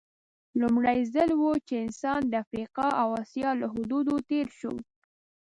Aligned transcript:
لومړی 0.61 0.99
ځل 1.13 1.29
و 1.39 1.43
چې 1.67 1.75
انسان 1.85 2.21
د 2.27 2.33
افریقا 2.43 2.87
او 3.01 3.09
اسیا 3.23 3.49
له 3.61 3.67
حدودو 3.73 4.15
تېر 4.29 4.47
شو. 4.59 4.73